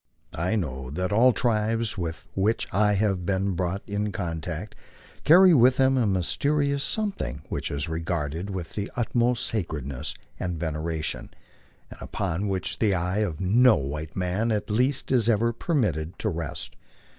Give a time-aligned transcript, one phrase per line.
[0.33, 4.73] I know that all tribes with which I have been brought iu contact
[5.25, 11.29] carry with them a mysterious something which is regarded with the utmost sacredness and veneration,
[11.91, 16.29] and upon which the eye of no white man at least is ever permitted to
[16.29, 16.75] rest.